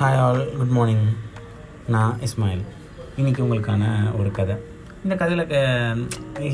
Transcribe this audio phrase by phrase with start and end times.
[0.00, 1.02] Hi all good morning
[1.94, 2.62] நான் இஸ்மாயில்.
[3.18, 3.82] இன்றைக்கி உங்களுக்கான
[4.18, 4.54] ஒரு கதை.
[5.04, 5.42] இந்த கதையில்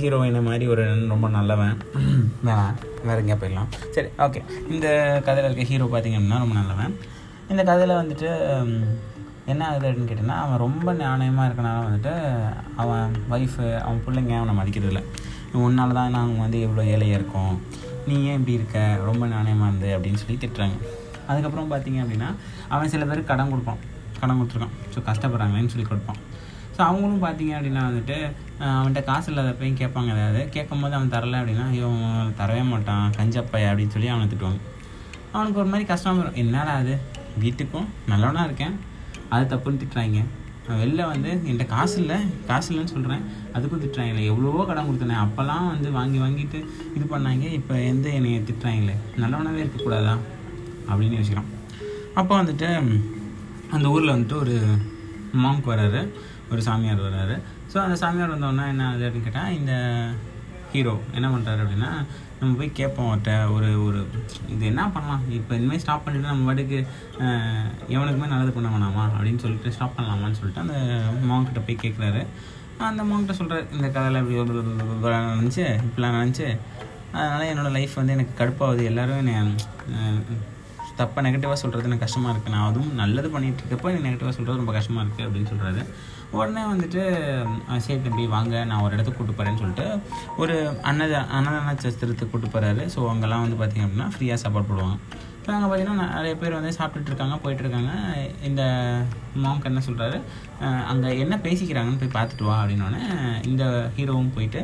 [0.01, 1.77] ஹீரோயினை மாதிரி ஒரு ரொம்ப நல்லவன்.
[2.47, 3.71] வேணாம் வேறு எங்கேயா போயிடலாம்.
[3.97, 4.43] சரி ஓகே
[4.73, 4.89] இந்த
[5.29, 6.97] கதையில் இருக்க ஹீரோ பார்த்திங்க அப்படின்னா ரொம்ப நல்லவன்.
[7.53, 8.29] இந்த கதையில் வந்துட்டு
[9.53, 12.15] என்ன ஆகுது அப்படின்னு கேட்டிங்கன்னா அவன் ரொம்ப நாணயமாக இருக்கனால வந்துட்டு
[12.85, 15.03] அவன் ஒய்ஃபு அவன் பிள்ளைங்க அவனை மதிக்கிறதில்ல.
[15.69, 17.57] உன்னால தான் நாங்கள் வந்து எவ்வளோ ஏழையாக இருக்கோம்.
[18.11, 18.79] நீ ஏன் இப்படி இருக்க?
[19.11, 20.79] ரொம்ப நாணயமாக இருந்து அப்படின்னு சொல்லி திட்டுறாங்க.
[21.31, 22.31] அதுக்கப்புறம் பார்த்தீங்க அப்படின்னா
[22.75, 23.81] அவன் சில பேருக்கு கடன் கொடுப்பான்.
[24.21, 24.77] கடன் கொடுத்துருக்கான்.
[24.95, 26.21] ஸோ கஷ்டப்படுறாங்களேன்னு சொல்லி கொடுப்பான்.
[26.77, 28.17] ஸோ அவங்களும் பார்த்தீங்க அப்படின்னா வந்துட்டு
[28.79, 30.11] அவன்கிட்ட காசு இல்லாதப்பையும் கேட்பாங்க.
[30.17, 31.91] ஏதாவது கேட்கும் போது அவன் தரலை அப்படின்னா ஐயோ
[32.41, 34.61] தரவே மாட்டான் கஞ்சப்பைய அப்படின்னு சொல்லி அவனை திட்டுவாங்க.
[35.37, 36.37] அவனுக்கு ஒரு மாதிரி கஷ்டமாக வரும்.
[36.43, 36.95] என்னடா அது
[37.45, 38.75] வீட்டுக்கும் நல்லவனாக இருக்கேன்.
[39.35, 40.21] அது தப்புன்னு திட்டுறாங்க.
[40.67, 42.17] நான் வெளில வந்து என்கிட்ட காசு இல்லை
[42.49, 43.25] காசு இல்லைன்னு சொல்கிறேன்
[43.57, 44.23] அதுக்கும் திட்டுறாங்களே.
[44.31, 45.17] எவ்வளவோ கடன் கொடுத்தனே.
[45.25, 46.59] அப்போல்லாம் வந்து வாங்கி வாங்கிட்டு
[46.97, 47.45] இது பண்ணாங்க.
[47.59, 48.97] இப்போ எந்த என்னைய திட்டுறாங்களே.
[49.23, 50.23] நல்லவனாகவே இருக்கக்கூடாதான்
[50.91, 51.51] அப்படின்னு யோசிக்கலாம்
[52.15, 52.69] அப்போ வந்துட்டு
[53.77, 54.55] அந்த ஊரில் வந்துட்டு ஒரு
[55.45, 56.03] மாங்க் வர்றாரு
[56.53, 57.37] ஒரு சாமியார் வர்றாரு
[57.73, 59.73] ஸோ அந்த சாமியார் வந்தோடனே என்ன ஆகுது அப்படின்னு கேட்டால் இந்த
[60.73, 61.91] ஹீரோ என்ன பண்ணுறாரு அப்படின்னா
[62.39, 64.01] நம்ம போய் கேட்போம் அவர்கிட்ட ஒரு ஒரு
[64.55, 65.23] இது என்ன பண்ணலாம்?
[65.37, 66.79] இப்போ இனிமேல் ஸ்டாப் பண்ணிட்டு நம்ம பாட்டுக்கு
[67.95, 69.05] எவனுக்குமே நல்லது பண்ண வேணாமா?
[69.17, 70.77] அப்படின்னு சொல்லிட்டு ஸ்டாப் பண்ணலாமான்னு சொல்லிட்டு அந்த
[71.31, 72.23] மாங்கிட்ட போய் கேட்குறாரு
[72.89, 74.65] அந்த மாங்கிட்ட சொல்கிறார் இந்த கதையில் இப்படி ஒரு
[75.41, 76.47] நினச்சி இப்படிலாம் நினச்சி
[77.13, 78.83] அதனால் என்னோடய லைஃப் வந்து எனக்கு கடுப்பாகுது.
[78.91, 79.37] எல்லோரும் என்னை
[81.01, 84.75] தப்பாக நெகட்டிவாக சொல்கிறது எனக்கு கஷ்டமாக இருக்குது நான் அதுவும் நல்லது பண்ணிகிட்டு இருக்கப்போ எனக்கு நெகட்டிவாக சொல்கிறது ரொம்ப
[84.79, 85.83] கஷ்டமாக இருக்குது அப்படின்னு சொல்கிறாரு
[86.39, 87.03] உடனே வந்துட்டு
[87.85, 88.55] சரி தம்பி வாங்க.
[88.71, 89.87] நான் ஒரு இடத்துக்கு கூட்டு போகிறேன்னு சொல்லிட்டு
[90.43, 90.57] ஒரு
[90.91, 94.99] அன்னத அன்னதான சஸ்திரத்துக்கு கூட்டு போகிறாரு ஸோ அங்கெல்லாம் வந்து பார்த்திங்க அப்படின்னா ஃப்ரீயாக சாப்பாடு போடுவாங்க.
[95.39, 97.93] இப்போ அங்கே பார்த்தீங்கன்னா நிறைய பேர் வந்து சாப்பிட்டுட்டு இருக்காங்க போயிட்டு இருக்காங்க.
[98.49, 98.63] இந்த
[99.45, 100.19] மாங்க் என்ன சொல்கிறாரு
[100.93, 103.03] அங்கே என்ன பேசிக்கிறாங்கன்னு போய் பார்த்துட்டு வா அப்படின்னோடனே
[103.51, 103.65] இந்த
[103.99, 104.63] ஹீரோவும் போயிட்டு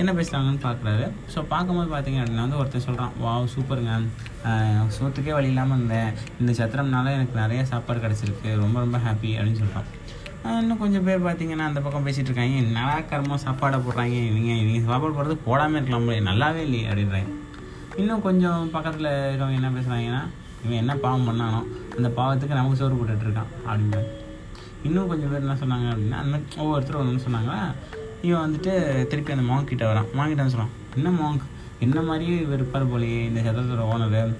[0.00, 3.94] என்ன பேசுகிறாங்கன்னு பார்க்குறாரு ஸோ பார்க்கும்போது பார்த்தீங்க அப்படின்னா வந்து ஒருத்தர் சொல்கிறான் வாவ் சூப்பருங்க.
[4.96, 6.10] சோத்துக்கே வழி இல்லாமல் இருந்தேன்.
[6.40, 8.50] இந்த சத்திரம்னால எனக்கு நிறைய சாப்பாடு கிடச்சிருக்கு.
[8.62, 9.88] ரொம்ப ரொம்ப ஹாப்பி அப்படின்னு சொல்கிறான்
[10.60, 12.60] இன்னும் கொஞ்சம் பேர் பார்த்தீங்கன்னா அந்த பக்கம் பேசிகிட்டு இருக்காங்க.
[12.78, 14.16] நல்லா கர்மம் சாப்பாடை போடுறாங்க.
[14.30, 17.32] இவங்க இவங்க சாப்பாடு போடுறது போடாமல் இருக்கலாம் போல, நல்லாவே இல்லையே அப்படின்றாங்க.
[18.00, 20.22] இன்னும் கொஞ்சம் பக்கத்தில் இருக்கவங்க என்ன பேசுகிறாங்கன்னா
[20.64, 21.60] இவன் என்ன பாவம் பண்ணானோ
[21.98, 24.08] அந்த பாவத்துக்கு நமக்கு சோறு போட்டுட்ருக்கான் இருக்கான்
[24.88, 27.60] இன்னும் கொஞ்சம் பேர் என்ன சொன்னாங்க அப்படின்னா அந்த ஒவ்வொருத்தரும் ஒன்று சொன்னாங்களா
[28.26, 28.72] இவன் வந்துட்டு
[29.10, 30.08] திருப்பி அந்த மாங்க் கிட்ட வரான்.
[30.18, 31.44] மாங்கிட்ட வந்து சொல்கிறான் என்ன மாங்க்
[31.84, 34.32] என்ன மாதிரியே வெறுப்பார் போலயே இந்த சதத்தோட ஓனர்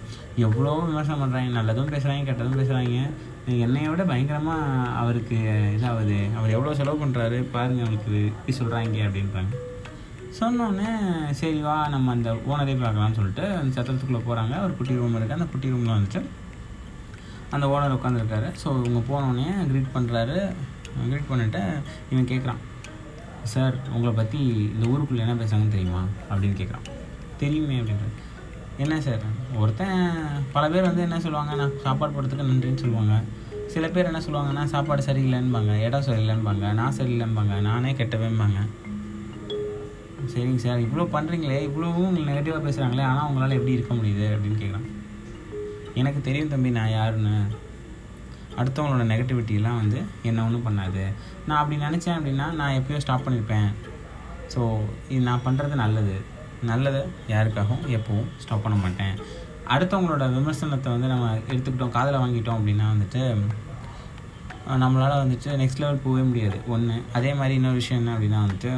[0.46, 2.98] எவ்வளோ விமர்சனம் பண்ணுறாங்க நல்லதும் பேசுகிறாங்க கெட்டதும் பேசுகிறாங்க
[3.64, 5.36] என்னைய விட பயங்கரமாக அவருக்கு
[5.76, 6.18] இதாகுது.
[6.38, 9.52] அவர் எவ்வளோ செலவு பண்ணுறாரு பாருங்கள் அவருக்கு இப்படி சொல்கிறாங்க அப்படின்றாங்க.
[10.38, 10.91] சொன்னோடனே
[11.38, 15.48] சரி வா நம்ம அந்த ஓனரே பார்க்கலாம்னு சொல்லிட்டு அந்த சத்திரத்துக்குள்ளே போகிறாங்க ஒரு குட்டி ரூம் இருக்குது அந்த
[15.52, 16.20] குட்டி ரூமில் வந்துட்டு
[17.56, 20.36] அந்த ஓனர் உட்காந்துருக்காரு ஸோ இவங்க போனோடனே க்ரீட் பண்ணுறாரு
[21.08, 21.62] க்ரீட் பண்ணிவிட்டு
[22.12, 22.60] இவன் கேட்குறான்
[23.43, 24.39] சார் உங்களை பற்றி
[24.75, 26.05] இந்த ஊருக்குள்ளே என்ன பேசுகிறாங்கன்னு தெரியுமா?
[26.31, 26.89] அப்படின்னு கேட்குறான்
[27.39, 28.17] தெரியுமே அப்படின்றாரு
[28.78, 29.21] என்ன சார்?
[29.56, 30.11] ஒருத்தன்
[30.53, 33.23] பல பேர் வந்து என்ன சொல்லுவாங்க நான் சாப்பாடு போடுறதுக்கு நன்றின்னு சொல்லுவாங்க.
[33.67, 35.81] சில பேர் என்ன சொல்லுவாங்கன்னா சாப்பாடு சரியில்லைன்பாங்க.
[35.81, 36.73] இடம் சரியில்லைன்பாங்க.
[36.73, 37.61] நான் சரியில்லைன்பாங்க.
[37.61, 38.61] நானே கெட்டவேம்பாங்க
[40.33, 44.89] சரிங்க சார் இவ்வளோ பண்ணுறீங்களே இவ்வளோவும் உங்களுக்கு நெகட்டிவாக பேசுகிறாங்களே ஆனால் உங்களால் எப்படி இருக்க முடியுது அப்படின்னு கேட்குறான்
[45.95, 47.45] எனக்கு தெரியும் தம்பி நான் யாருன்னு.
[48.59, 49.99] அடுத்தவங்களோட நெகட்டிவிட்டிலாம் வந்து
[50.31, 51.05] என்ன ஒன்றும் பண்ணாது.
[51.47, 53.71] நான் அப்படி நினச்சேன் அப்படின்னா நான் எப்பயோ ஸ்டாப் பண்ணியிருப்பேன்
[54.55, 54.61] ஸோ
[55.12, 56.16] இது நான் பண்ணுறது நல்லது.
[56.71, 57.03] நல்லதை
[57.34, 59.15] யாருக்காகவும் எப்போவும் ஸ்டாப் பண்ண மாட்டேன்.
[59.75, 63.22] அடுத்தவங்களோட விமர்சனத்தை வந்து நம்ம எடுத்துக்கிட்டோம் காதில் வாங்கிட்டோம் அப்படின்னா வந்துட்டு
[64.83, 66.59] நம்மளால் வந்துட்டு நெக்ஸ்ட் லெவல் போகவே முடியாது.
[66.75, 68.72] ஒன்று அதே மாதிரி இன்னொரு விஷயம் என்ன அப்படின்னா வந்துட்டு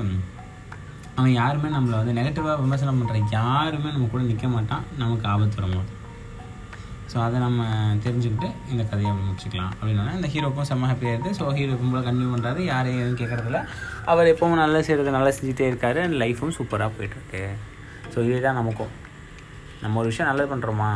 [1.16, 4.84] அவன் யாருமே நம்மளை வந்து நெகட்டிவாக விமர்சனம் பண்ணுற யாருமே நம்ம கூட நிற்க மாட்டான்.
[5.02, 5.90] நமக்கு ஆபத்து வரும்போது
[7.10, 7.64] ஸோ அதை நம்ம
[8.04, 12.30] தெரிஞ்சுக்கிட்டு இந்த கதையை அப்படி முடிச்சுக்கலாம் அப்படின்னா இந்த ஹீரோக்கும் செம்ம ஹாப்பியாக இருக்குது ஸோ ஹீரோ கும்பலாக கண்டினியூ
[12.34, 13.60] பண்ணுறாரு யாரையும் எதுவும் கேட்குறதில்ல
[14.12, 16.00] அவர் எப்பவும் நல்லா செய்கிறது நல்லா செஞ்சுட்டே இருக்காரு.
[16.06, 17.42] அண்ட் லைஃபும் சூப்பராக போயிட்டுருக்கு.
[18.12, 18.92] ஸோ இதே தான் நமக்கும்.
[19.82, 20.90] நம்ம ஒரு விஷயம் நல்லது பண்ணுறோமா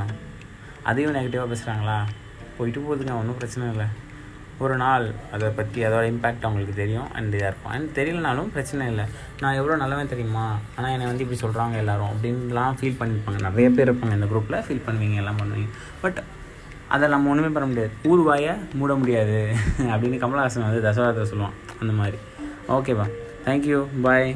[0.90, 1.98] அதையும் நெகட்டிவாக பேசுகிறாங்களா
[2.58, 3.14] போயிட்டு போகுதுங்க.
[3.20, 3.86] ஒன்றும் பிரச்சனை இல்லை.
[4.64, 7.72] ஒரு நாள் அதை பற்றி அதோட இம்பேக்ட் அவங்களுக்கு தெரியும் அண்ட் இதாக இருக்கும்.
[7.74, 9.04] அண்ட் தெரியலனாலும் பிரச்சனை இல்லை.
[9.42, 10.46] நான் எவ்வளோ நல்லவன் தெரியுமா?
[10.76, 14.86] ஆனால் என்னை வந்து இப்படி சொல்கிறாங்க எல்லோரும் அப்படின்லாம் ஃபீல் பண்ணியிருப்பாங்க நிறைய பேர் இருப்பாங்க இந்த குரூப்பில் ஃபீல்
[14.88, 15.70] பண்ணுவீங்க எல்லாம் பண்ணுவீங்க.
[16.04, 16.20] பட்
[16.94, 17.92] அதை நம்ம ஒன்றுமே பண்ண முடியாது.
[18.12, 19.38] ஊர்வாயை மூட முடியாது.
[19.92, 21.56] அப்படின்னு கமலஹாசன் வந்து தசவாதத்தை சொல்லுவான்.
[21.80, 22.18] அந்த மாதிரி.
[22.76, 23.06] ஓகேப்பா
[23.46, 24.28] தேங்க்யூ பாய்